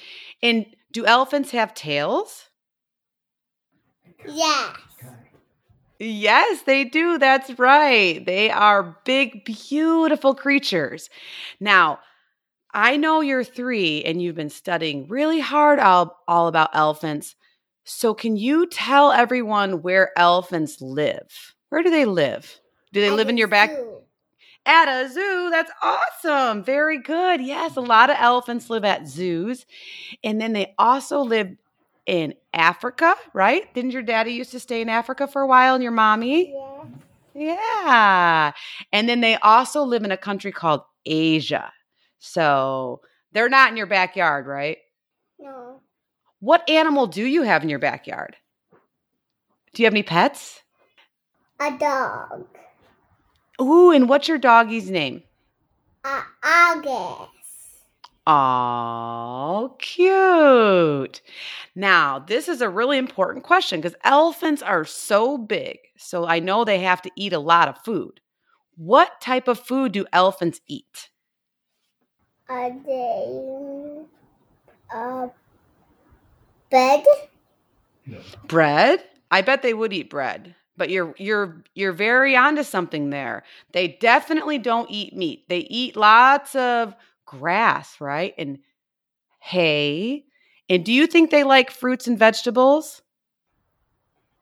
And 0.43 0.65
do 0.91 1.05
elephants 1.05 1.51
have 1.51 1.73
tails? 1.73 2.49
Yes. 4.27 4.77
Yes, 5.99 6.63
they 6.63 6.83
do. 6.83 7.17
That's 7.17 7.57
right. 7.57 8.23
They 8.25 8.51
are 8.51 8.97
big, 9.05 9.45
beautiful 9.45 10.35
creatures. 10.35 11.09
Now, 11.59 11.99
I 12.73 12.97
know 12.97 13.21
you're 13.21 13.43
three 13.43 14.03
and 14.03 14.21
you've 14.21 14.35
been 14.35 14.49
studying 14.49 15.07
really 15.07 15.39
hard 15.39 15.79
all, 15.79 16.19
all 16.27 16.47
about 16.47 16.71
elephants. 16.73 17.35
So, 17.85 18.13
can 18.13 18.37
you 18.37 18.65
tell 18.67 19.11
everyone 19.11 19.81
where 19.81 20.11
elephants 20.17 20.81
live? 20.81 21.53
Where 21.69 21.83
do 21.83 21.89
they 21.89 22.05
live? 22.05 22.59
Do 22.93 23.01
they 23.01 23.09
At 23.09 23.15
live 23.15 23.29
in 23.29 23.37
your 23.37 23.47
back? 23.49 23.71
zoo. 23.71 23.97
At 24.65 24.87
a 24.87 25.09
zoo. 25.09 25.49
That's 25.51 25.71
awesome. 25.81 26.63
Very 26.63 26.97
good. 26.99 27.41
Yes, 27.41 27.75
a 27.75 27.81
lot 27.81 28.09
of 28.09 28.15
elephants 28.19 28.69
live 28.69 28.85
at 28.85 29.07
zoos. 29.07 29.65
And 30.23 30.39
then 30.39 30.53
they 30.53 30.73
also 30.79 31.19
live 31.19 31.55
in 32.05 32.33
Africa, 32.53 33.15
right? 33.33 33.71
Didn't 33.73 33.91
your 33.91 34.03
daddy 34.03 34.31
used 34.31 34.51
to 34.51 34.59
stay 34.59 34.81
in 34.81 34.89
Africa 34.89 35.27
for 35.27 35.41
a 35.41 35.47
while 35.47 35.73
and 35.75 35.83
your 35.83 35.91
mommy? 35.91 36.53
Yeah. 36.53 36.83
Yeah. 37.35 38.51
And 38.91 39.09
then 39.09 39.21
they 39.21 39.35
also 39.37 39.83
live 39.83 40.03
in 40.03 40.11
a 40.11 40.17
country 40.17 40.51
called 40.51 40.81
Asia. 41.05 41.71
So 42.25 43.01
they're 43.33 43.49
not 43.49 43.69
in 43.69 43.75
your 43.75 43.85
backyard, 43.85 44.47
right? 44.47 44.77
No. 45.37 45.81
What 46.39 46.67
animal 46.69 47.05
do 47.05 47.25
you 47.25 47.43
have 47.43 47.63
in 47.63 47.69
your 47.69 47.79
backyard? 47.79 48.37
Do 49.73 49.83
you 49.83 49.85
have 49.85 49.93
any 49.93 50.03
pets? 50.03 50.61
A 51.59 51.77
dog. 51.77 52.47
Ooh, 53.61 53.91
and 53.91 54.07
what's 54.07 54.29
your 54.29 54.37
doggy's 54.37 54.89
name? 54.89 55.23
A 56.05 56.21
August. 56.41 57.31
Oh, 58.25 59.75
cute. 59.79 61.21
Now, 61.75 62.19
this 62.19 62.47
is 62.47 62.61
a 62.61 62.69
really 62.69 62.97
important 62.97 63.43
question 63.43 63.81
because 63.81 63.97
elephants 64.05 64.61
are 64.61 64.85
so 64.85 65.37
big. 65.37 65.77
So 65.97 66.25
I 66.25 66.39
know 66.39 66.63
they 66.63 66.79
have 66.79 67.01
to 67.01 67.11
eat 67.17 67.33
a 67.33 67.39
lot 67.39 67.67
of 67.67 67.83
food. 67.83 68.21
What 68.77 69.19
type 69.19 69.49
of 69.49 69.59
food 69.59 69.91
do 69.91 70.05
elephants 70.13 70.61
eat? 70.67 71.09
A 72.53 72.69
day. 72.85 74.01
A 74.93 75.29
bed. 76.69 77.03
Bread? 78.47 79.03
I 79.31 79.41
bet 79.41 79.63
they 79.63 79.73
would 79.73 79.91
eat 79.91 80.11
bread. 80.11 80.53
But 80.77 80.91
you're 80.91 81.15
you're 81.17 81.63
you're 81.73 81.93
very 81.93 82.35
onto 82.35 82.61
something 82.61 83.09
there. 83.09 83.43
They 83.71 83.87
definitely 83.99 84.59
don't 84.59 84.89
eat 84.91 85.15
meat. 85.15 85.49
They 85.49 85.59
eat 85.59 85.95
lots 85.95 86.55
of 86.55 86.95
grass, 87.25 87.99
right? 87.99 88.35
And 88.37 88.59
hay. 89.39 90.25
And 90.69 90.85
do 90.85 90.93
you 90.93 91.07
think 91.07 91.31
they 91.31 91.43
like 91.43 91.71
fruits 91.71 92.05
and 92.05 92.19
vegetables? 92.19 93.01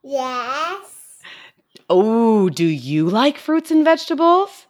Yes. 0.03 1.21
Oh, 1.89 2.49
do 2.49 2.65
you 2.65 3.09
like 3.09 3.37
fruits 3.37 3.71
and 3.71 3.85
vegetables? 3.85 4.67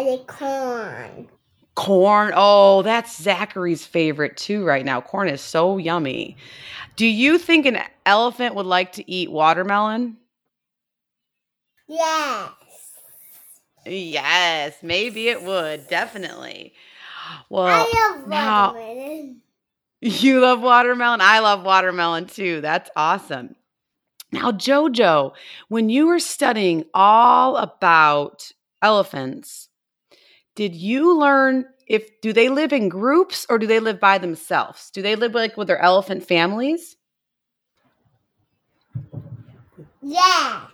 And 0.00 0.20
a 0.20 0.24
corn. 0.24 1.28
Corn. 1.74 2.32
Oh, 2.34 2.82
that's 2.82 3.20
Zachary's 3.20 3.86
favorite 3.86 4.36
too 4.36 4.64
right 4.64 4.84
now. 4.84 5.00
Corn 5.00 5.28
is 5.28 5.40
so 5.40 5.78
yummy. 5.78 6.36
Do 6.96 7.06
you 7.06 7.38
think 7.38 7.66
an 7.66 7.78
elephant 8.04 8.54
would 8.54 8.66
like 8.66 8.92
to 8.92 9.10
eat 9.10 9.30
watermelon? 9.30 10.16
Yes. 11.88 12.50
Yes, 13.86 14.76
maybe 14.82 15.28
it 15.28 15.42
would. 15.42 15.88
Definitely. 15.88 16.74
Well, 17.48 17.64
I 17.66 18.14
love 18.16 18.28
now- 18.28 18.74
You 20.02 20.40
love 20.40 20.60
watermelon? 20.60 21.20
I 21.22 21.38
love 21.40 21.62
watermelon 21.64 22.26
too. 22.26 22.60
That's 22.60 22.90
awesome. 22.96 23.54
Now, 24.32 24.52
JoJo, 24.52 25.32
when 25.68 25.88
you 25.88 26.06
were 26.06 26.20
studying 26.20 26.84
all 26.94 27.56
about 27.56 28.52
elephants, 28.80 29.68
did 30.60 30.76
you 30.76 31.18
learn 31.18 31.64
if 31.86 32.20
do 32.20 32.34
they 32.34 32.50
live 32.50 32.70
in 32.70 32.90
groups 32.90 33.46
or 33.48 33.58
do 33.58 33.66
they 33.66 33.80
live 33.80 33.98
by 33.98 34.18
themselves? 34.18 34.90
Do 34.90 35.00
they 35.00 35.16
live 35.16 35.32
like 35.32 35.56
with 35.56 35.68
their 35.68 35.78
elephant 35.78 36.28
families? 36.28 36.96
Yeah. 40.02 40.66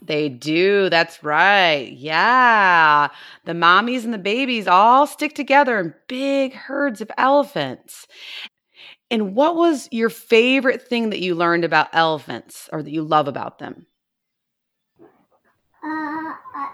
They 0.00 0.28
do. 0.28 0.88
That's 0.88 1.24
right. 1.24 1.90
Yeah. 1.90 3.08
The 3.44 3.54
mommies 3.54 4.04
and 4.04 4.14
the 4.14 4.18
babies 4.18 4.68
all 4.68 5.04
stick 5.04 5.34
together 5.34 5.80
in 5.80 5.94
big 6.06 6.54
herds 6.54 7.00
of 7.00 7.10
elephants. 7.18 8.06
And 9.10 9.34
what 9.34 9.56
was 9.56 9.88
your 9.90 10.10
favorite 10.10 10.86
thing 10.86 11.10
that 11.10 11.18
you 11.18 11.34
learned 11.34 11.64
about 11.64 11.88
elephants 11.92 12.68
or 12.72 12.84
that 12.84 12.92
you 12.92 13.02
love 13.02 13.26
about 13.26 13.58
them? 13.58 13.86
Uh, 15.82 16.34
uh, 16.56 16.68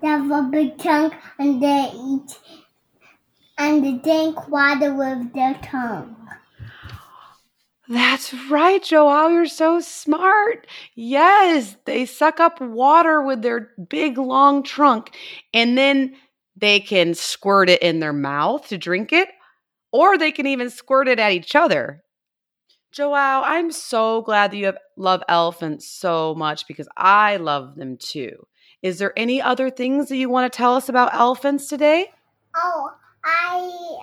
they 0.00 0.08
have 0.08 0.30
a 0.30 0.42
big 0.42 0.78
trunk 0.78 1.14
and 1.38 1.62
they 1.62 1.90
eat 1.94 2.38
and 3.58 3.84
they 3.84 3.92
drink 3.92 4.48
water 4.48 4.94
with 4.94 5.32
their 5.32 5.54
tongue. 5.62 6.14
That's 7.88 8.34
right, 8.50 8.82
Joao. 8.82 9.28
You're 9.28 9.46
so 9.46 9.80
smart. 9.80 10.66
Yes, 10.94 11.76
they 11.86 12.04
suck 12.04 12.38
up 12.38 12.60
water 12.60 13.22
with 13.22 13.40
their 13.40 13.70
big 13.88 14.18
long 14.18 14.62
trunk 14.62 15.16
and 15.54 15.76
then 15.78 16.14
they 16.54 16.80
can 16.80 17.14
squirt 17.14 17.70
it 17.70 17.82
in 17.82 18.00
their 18.00 18.12
mouth 18.12 18.68
to 18.68 18.78
drink 18.78 19.12
it, 19.12 19.28
or 19.92 20.18
they 20.18 20.32
can 20.32 20.46
even 20.46 20.70
squirt 20.70 21.08
it 21.08 21.18
at 21.18 21.32
each 21.32 21.54
other. 21.54 22.02
Joao, 22.90 23.42
I'm 23.44 23.70
so 23.70 24.22
glad 24.22 24.50
that 24.50 24.56
you 24.56 24.66
have, 24.66 24.78
love 24.96 25.22
elephants 25.28 25.86
so 25.86 26.34
much 26.34 26.66
because 26.66 26.88
I 26.96 27.36
love 27.36 27.76
them 27.76 27.96
too. 27.96 28.46
Is 28.82 28.98
there 28.98 29.12
any 29.16 29.42
other 29.42 29.70
things 29.70 30.08
that 30.08 30.16
you 30.16 30.28
want 30.28 30.50
to 30.52 30.56
tell 30.56 30.74
us 30.74 30.88
about 30.88 31.14
elephants 31.14 31.68
today? 31.68 32.10
Oh, 32.54 32.90
I 33.24 33.98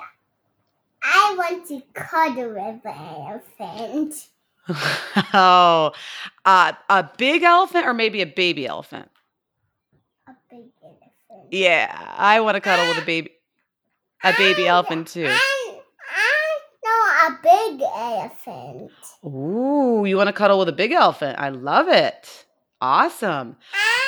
I 1.04 1.36
want 1.38 1.68
to 1.68 1.82
cuddle 1.94 2.50
with 2.50 2.86
an 2.86 3.42
elephant. 3.60 4.28
oh, 5.34 5.92
uh, 6.44 6.72
a 6.90 7.10
big 7.18 7.44
elephant 7.44 7.86
or 7.86 7.94
maybe 7.94 8.22
a 8.22 8.26
baby 8.26 8.66
elephant? 8.68 9.10
A 10.28 10.32
big 10.50 10.66
elephant. 10.84 11.48
Yeah, 11.52 12.14
I 12.18 12.40
want 12.42 12.56
to 12.56 12.62
cuddle 12.62 12.88
with 12.88 13.04
a 13.04 13.06
baby, 13.06 13.30
a 14.24 14.34
baby 14.38 14.62
And- 14.64 14.70
elephant 14.70 15.08
too. 15.08 15.26
And, 15.26 15.32
and 15.32 15.80
no, 16.84 16.90
a 17.28 17.40
big 17.44 17.82
elephant. 17.82 18.92
Ooh, 19.24 20.04
you 20.06 20.18
want 20.18 20.28
to 20.28 20.34
cuddle 20.34 20.58
with 20.60 20.70
a 20.70 20.74
big 20.74 20.92
elephant? 20.92 21.38
I 21.40 21.50
love 21.50 21.88
it. 21.88 22.45
Awesome. 22.82 23.50
And 23.50 23.58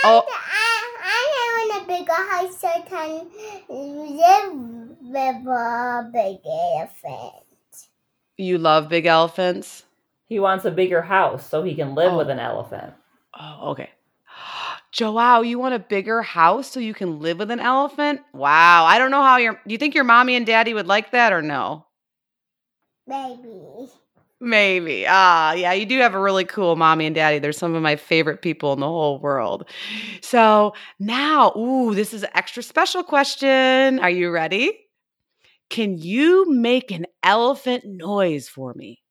Oh. 0.04 0.26
I, 0.30 0.94
I 1.04 1.68
want 1.70 1.84
a 1.84 1.88
bigger 1.88 2.14
house 2.14 2.60
so 2.60 2.68
I 2.68 2.82
can 2.82 3.28
live 3.70 4.54
with 5.02 5.48
a 5.48 6.10
big 6.14 6.38
elephant. 6.46 7.44
You 8.38 8.58
love 8.58 8.90
big 8.90 9.06
elephants? 9.06 9.86
He 10.28 10.40
wants 10.40 10.66
a 10.66 10.72
bigger 10.72 11.02
house 11.02 11.50
so 11.50 11.64
he 11.64 11.74
can 11.76 11.96
live 11.96 12.14
Oh. 12.14 12.18
with 12.18 12.30
an 12.30 12.40
elephant. 12.40 12.94
Oh, 13.40 13.72
okay. 13.72 13.90
Joao, 14.92 15.42
you 15.42 15.58
want 15.60 15.74
a 15.76 15.80
bigger 15.80 16.22
house 16.22 16.70
so 16.70 16.80
you 16.80 16.94
can 16.94 17.20
live 17.20 17.40
with 17.40 17.52
an 17.52 17.60
elephant? 17.60 18.22
Wow. 18.34 18.86
I 18.86 18.98
don't 19.00 19.12
know 19.12 19.24
how 19.24 19.38
your 19.38 19.54
do 19.54 19.72
you 19.74 19.78
think 19.78 19.96
your 19.96 20.04
mommy 20.04 20.36
and 20.36 20.46
daddy 20.46 20.74
would 20.74 20.88
like 20.88 21.12
that 21.12 21.34
or 21.34 21.42
no? 21.42 21.86
Baby. 23.08 23.90
Maybe. 24.40 25.06
Ah, 25.08 25.54
yeah, 25.54 25.74
you 25.74 25.86
do 25.86 25.98
have 26.00 26.14
a 26.14 26.22
really 26.22 26.46
cool 26.46 26.76
mommy 26.76 27.08
and 27.08 27.16
daddy. 27.16 27.40
They're 27.40 27.52
some 27.52 27.74
of 27.74 27.82
my 27.82 27.96
favorite 27.96 28.42
people 28.44 28.72
in 28.74 28.80
the 28.80 28.88
whole 28.88 29.20
world. 29.20 29.68
So 30.22 30.74
now, 31.00 31.54
ooh, 31.58 31.96
this 31.96 32.14
is 32.14 32.24
an 32.24 32.30
extra 32.36 32.62
special 32.62 33.04
question. 33.04 34.00
Are 34.00 34.10
you 34.12 34.30
ready? 34.30 34.78
Can 35.70 35.98
you 35.98 36.52
make 36.52 36.92
an 36.92 37.08
elephant 37.24 37.86
noise 37.86 38.50
for 38.50 38.74
me? 38.76 39.02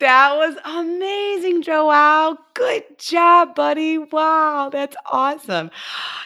That 0.00 0.36
was 0.36 0.56
amazing, 0.64 1.60
Joao. 1.62 2.38
Good 2.54 2.84
job, 2.98 3.54
buddy. 3.54 3.98
Wow, 3.98 4.70
that's 4.72 4.96
awesome. 5.06 5.70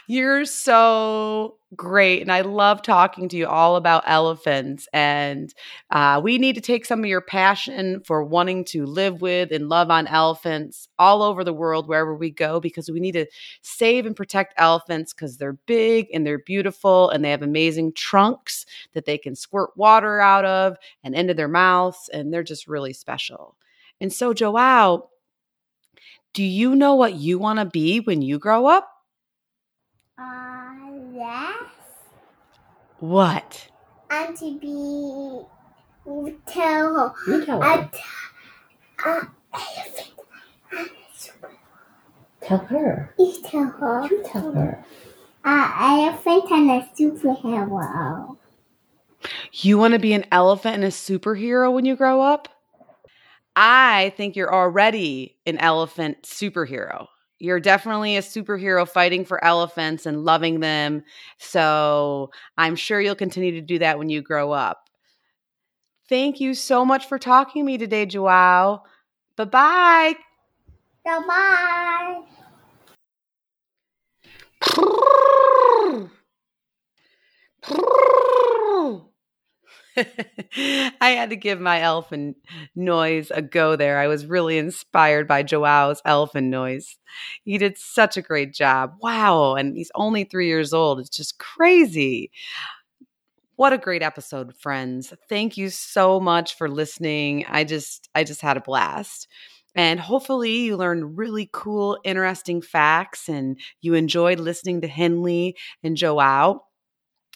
You're 0.07 0.45
so 0.45 1.57
great. 1.77 2.23
And 2.23 2.33
I 2.33 2.43
love 2.43 2.83
talking 2.83 3.29
to 3.29 3.37
you 3.37 3.47
all 3.47 3.77
about 3.77 4.05
elephants. 4.07 4.89
And 4.93 5.53
uh, 5.91 6.21
we 6.23 6.39
need 6.39 6.55
to 6.55 6.61
take 6.61 6.85
some 6.85 7.01
of 7.01 7.07
your 7.07 7.21
passion 7.21 8.01
for 8.05 8.25
wanting 8.25 8.65
to 8.67 8.87
live 8.87 9.21
with 9.21 9.53
and 9.53 9.69
love 9.69 9.91
on 9.91 10.07
elephants 10.07 10.89
all 10.99 11.23
over 11.23 11.45
the 11.45 11.53
world, 11.53 11.89
wherever 11.89 12.15
we 12.15 12.31
go, 12.31 12.61
because 12.61 12.91
we 12.91 13.01
need 13.01 13.13
to 13.13 13.27
save 13.63 14.07
and 14.07 14.17
protect 14.17 14.55
elephants 14.57 15.13
because 15.13 15.37
they're 15.37 15.59
big 15.67 16.07
and 16.13 16.27
they're 16.27 16.39
beautiful 16.39 17.11
and 17.11 17.25
they 17.25 17.31
have 17.31 17.43
amazing 17.43 17.93
trunks 17.93 18.67
that 18.93 19.05
they 19.05 19.19
can 19.19 19.35
squirt 19.35 19.71
water 19.77 20.21
out 20.21 20.45
of 20.45 20.77
and 21.03 21.15
into 21.15 21.35
their 21.35 21.49
mouths. 21.49 22.09
And 22.13 22.33
they're 22.33 22.43
just 22.43 22.69
really 22.69 22.93
special. 22.93 23.57
And 24.01 24.13
so, 24.13 24.33
Joao, 24.35 25.11
do 26.33 26.43
you 26.43 26.75
know 26.75 26.97
what 26.97 27.15
you 27.15 27.39
want 27.39 27.61
to 27.61 27.65
be 27.65 28.01
when 28.01 28.21
you 28.21 28.39
grow 28.39 28.67
up? 28.67 28.91
Uh, 30.19 30.75
yes. 31.13 31.64
What? 33.05 33.69
And 34.09 34.35
to 34.39 34.59
be 34.59 35.43
tell 36.47 36.95
her. 36.95 37.13
You 37.27 37.45
tell 37.45 37.61
her. 37.61 37.91
t- 37.93 38.01
uh, 39.05 39.21
elephant. 39.53 40.11
and 40.73 40.89
a 40.89 41.19
super- 41.19 41.51
Tell 42.41 42.59
her. 42.59 43.15
You 43.19 43.43
tell 43.45 43.65
her. 43.67 44.07
You 44.07 44.23
tell 44.25 44.53
her. 44.53 44.85
Uh, 45.45 45.73
elephant 45.79 46.51
and 46.51 46.71
a 46.71 46.89
superhero. 46.99 48.39
You 49.53 49.77
want 49.77 49.93
to 49.93 50.01
be 50.01 50.15
an 50.15 50.25
elephant 50.33 50.77
and 50.77 50.85
a 50.85 50.89
superhero 50.89 51.71
when 51.75 51.85
you 51.85 51.97
grow 51.97 52.23
up? 52.23 52.49
I 53.55 54.15
think 54.17 54.35
you're 54.35 54.55
already 54.55 55.37
an 55.45 55.59
elephant 55.59 56.23
superhero. 56.23 57.09
You're 57.39 57.61
definitely 57.61 58.17
a 58.17 58.23
superhero 58.23 58.89
fighting 58.89 59.25
for 59.25 59.43
elephants 59.45 60.07
and 60.07 60.25
loving 60.25 60.61
them. 60.61 61.03
So 61.39 62.31
I'm 62.57 62.77
sure 62.77 63.01
you'll 63.01 63.15
continue 63.17 63.53
to 63.53 63.61
do 63.61 63.79
that 63.81 63.99
when 63.99 64.09
you 64.09 64.23
grow 64.23 64.53
up. 64.53 64.89
Thank 66.09 66.41
you 66.41 66.55
so 66.55 66.85
much 66.85 67.07
for 67.07 67.19
talking 67.19 67.63
to 67.63 67.67
me 67.67 67.79
today, 67.79 68.07
Joao. 68.07 68.83
Bye 69.37 69.45
bye. 69.45 70.15
Bye. 71.05 72.23
I 81.01 81.11
had 81.11 81.31
to 81.31 81.37
give 81.37 81.61
my 81.61 81.81
elephant 81.81 82.37
noise 82.75 83.31
a 83.31 83.43
go 83.43 83.77
there. 83.77 83.99
I 83.99 84.07
was 84.09 84.27
really 84.27 84.59
inspired 84.59 85.29
by 85.29 85.45
Joao's 85.49 86.03
elephant 86.05 86.49
noise. 86.49 86.97
He 87.45 87.59
did 87.59 87.79
such 87.79 88.17
a 88.17 88.23
great 88.23 88.53
job. 88.53 88.95
Wow. 89.01 89.55
And 89.55 89.77
he's 89.77 89.91
only 89.95 90.25
three 90.25 90.49
years 90.49 90.73
old. 90.73 91.01
It's 91.01 91.17
just 91.17 91.39
crazy. 91.39 92.31
What 93.57 93.73
a 93.73 93.79
great 93.79 94.03
episode, 94.03 94.55
friends. 94.57 95.13
Thank 95.29 95.57
you 95.57 95.71
so 95.71 96.19
much 96.19 96.57
for 96.57 96.69
listening. 96.69 97.45
I 97.49 97.65
just 97.65 98.09
I 98.15 98.25
just 98.25 98.41
had 98.41 98.57
a 98.57 98.61
blast. 98.61 99.29
And 99.77 99.99
hopefully 99.99 100.53
you 100.65 100.77
learned 100.77 101.19
really 101.19 101.49
cool, 101.53 101.99
interesting 102.05 102.63
facts 102.63 103.29
and 103.29 103.59
you 103.81 103.95
enjoyed 103.95 104.39
listening 104.39 104.81
to 104.83 104.89
Henley 104.89 105.57
and 105.83 105.97
Joao. 105.97 106.63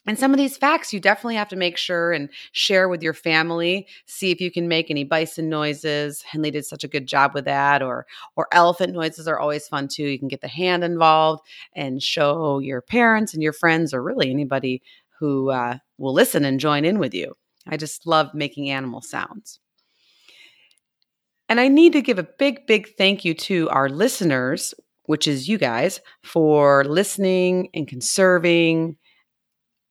And 0.09 0.19
some 0.19 0.33
of 0.33 0.39
these 0.39 0.57
facts 0.57 0.93
you 0.93 1.01
definitely 1.01 1.35
have 1.35 1.49
to 1.49 1.57
make 1.57 1.77
sure 1.77 2.13
and 2.13 2.31
share 2.53 2.89
with 2.89 3.03
your 3.03 3.13
family. 3.13 3.87
See 4.07 4.31
if 4.31 4.41
you 4.41 4.51
can 4.51 4.67
make 4.67 4.91
any 4.91 5.05
bison 5.05 5.51
noises. 5.51 6.23
Henley 6.23 6.51
did 6.51 6.65
such 6.65 6.83
a 6.83 6.89
good 6.89 7.07
job 7.07 7.33
with 7.35 7.45
that. 7.45 7.83
Or 7.83 8.07
or 8.35 8.49
elephant 8.51 8.95
noises 8.95 9.29
are 9.29 9.39
always 9.39 9.69
fun 9.69 9.87
too. 9.87 10.05
You 10.05 10.19
can 10.19 10.29
get 10.29 10.41
the 10.41 10.49
hand 10.49 10.83
involved 10.83 11.43
and 11.77 12.03
show 12.03 12.59
your 12.59 12.81
parents 12.81 13.35
and 13.35 13.43
your 13.43 13.53
friends, 13.53 13.93
or 13.93 14.03
really 14.03 14.31
anybody 14.31 14.83
who 15.21 15.51
uh, 15.51 15.77
will 15.99 16.15
listen 16.15 16.45
and 16.47 16.59
join 16.59 16.87
in 16.87 16.99
with 16.99 17.13
you. 17.13 17.35
I 17.67 17.77
just 17.77 18.07
love 18.07 18.33
making 18.33 18.71
animal 18.71 19.03
sounds. 19.03 19.61
And 21.51 21.61
I 21.61 21.69
need 21.69 21.93
to 21.93 22.03
give 22.03 22.19
a 22.19 22.29
big, 22.39 22.67
big 22.67 22.97
thank 22.97 23.27
you 23.27 23.35
to 23.35 23.69
our 23.69 23.91
listeners, 23.91 24.73
which 25.05 25.29
is 25.29 25.49
you 25.49 25.59
guys, 25.59 26.01
for 26.23 26.85
listening 26.85 27.69
and 27.75 27.87
conserving 27.87 28.97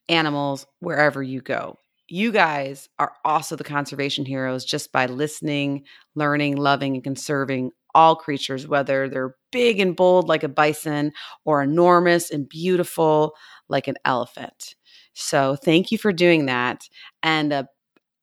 animals 0.09 0.65
wherever 0.79 1.21
you 1.21 1.41
go. 1.41 1.79
You 2.07 2.31
guys 2.31 2.87
are 2.99 3.13
also 3.25 3.55
the 3.55 3.63
conservation 3.63 4.25
heroes 4.25 4.63
just 4.63 4.91
by 4.91 5.07
listening, 5.07 5.83
learning, 6.15 6.55
loving, 6.55 6.95
and 6.95 7.03
conserving 7.03 7.71
all 7.93 8.15
creatures, 8.15 8.67
whether 8.67 9.09
they're 9.09 9.35
big 9.51 9.79
and 9.79 9.95
bold 9.95 10.29
like 10.29 10.43
a 10.43 10.49
bison 10.49 11.11
or 11.45 11.61
enormous 11.61 12.31
and 12.31 12.47
beautiful 12.47 13.33
like 13.69 13.87
an 13.87 13.95
elephant. 14.05 14.75
So 15.13 15.55
thank 15.55 15.91
you 15.91 15.97
for 15.97 16.13
doing 16.13 16.45
that. 16.45 16.87
And 17.23 17.51
a 17.51 17.67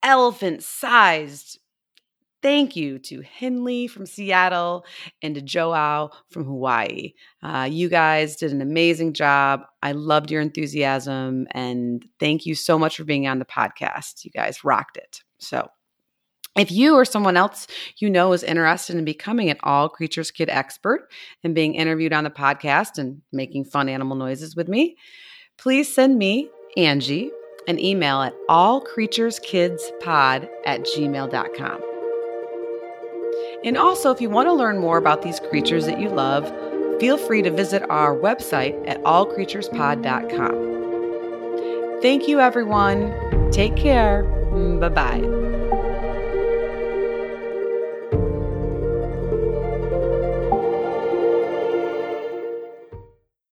elephant 0.01 0.63
sized 0.63 1.59
thank 2.45 2.75
you 2.75 2.99
to 2.99 3.21
Henley 3.21 3.87
from 3.87 4.05
Seattle 4.05 4.85
and 5.23 5.33
to 5.33 5.41
Joao 5.41 6.11
from 6.29 6.45
Hawaii. 6.45 7.13
Uh, 7.41 7.67
you 7.71 7.89
guys 7.89 8.35
did 8.35 8.51
an 8.51 8.61
amazing 8.61 9.13
job. 9.13 9.61
I 9.81 9.93
loved 9.93 10.29
your 10.29 10.41
enthusiasm 10.41 11.47
and 11.51 12.05
thank 12.19 12.45
you 12.45 12.53
so 12.53 12.77
much 12.77 12.97
for 12.97 13.03
being 13.03 13.25
on 13.25 13.39
the 13.39 13.45
podcast. 13.45 14.25
You 14.25 14.29
guys 14.29 14.63
rocked 14.63 14.97
it. 14.97 15.23
So, 15.39 15.67
if 16.55 16.71
you 16.71 16.93
or 16.93 17.03
someone 17.03 17.35
else 17.35 17.65
you 17.97 18.11
know 18.11 18.31
is 18.31 18.43
interested 18.43 18.95
in 18.95 19.05
becoming 19.05 19.49
an 19.49 19.57
all 19.63 19.89
creatures 19.89 20.29
kid 20.29 20.47
expert 20.47 21.09
and 21.43 21.55
being 21.55 21.73
interviewed 21.73 22.13
on 22.13 22.25
the 22.25 22.29
podcast 22.29 22.99
and 22.99 23.23
making 23.33 23.65
fun 23.65 23.89
animal 23.89 24.15
noises 24.15 24.55
with 24.55 24.67
me, 24.67 24.97
please 25.57 25.91
send 25.91 26.19
me, 26.19 26.47
Angie, 26.77 27.31
an 27.67 27.79
email 27.79 28.21
at 28.21 28.35
allcreatureskidspod 28.49 30.47
at 30.67 30.81
gmail.com. 30.81 31.94
And 33.65 33.77
also, 33.77 34.11
if 34.11 34.21
you 34.21 34.29
want 34.29 34.47
to 34.47 34.53
learn 34.53 34.77
more 34.77 34.97
about 34.97 35.23
these 35.23 35.39
creatures 35.39 35.87
that 35.87 35.99
you 35.99 36.09
love, 36.09 36.47
feel 36.99 37.17
free 37.17 37.41
to 37.41 37.49
visit 37.49 37.81
our 37.89 38.15
website 38.15 38.87
at 38.87 39.01
allcreaturespod.com. 39.03 42.01
Thank 42.01 42.27
you, 42.27 42.39
everyone. 42.39 43.49
Take 43.51 43.75
care. 43.75 44.23
Bye 44.79 44.89
bye. 44.89 45.44